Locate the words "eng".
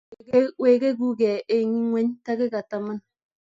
1.55-1.71